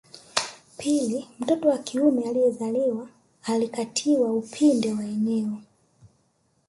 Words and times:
Pili 0.77 1.27
mtoto 1.39 1.69
wa 1.69 1.77
kiume 1.77 2.29
aliyezaliwa 2.29 3.07
alikatiwa 3.43 4.33
upinde 4.33 4.93
wa 4.93 5.03
eneo 5.03 5.57